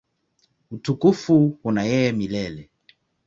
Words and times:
Utukufu 0.75 1.35
una 1.69 1.81
yeye 1.91 2.09
milele. 2.19 2.63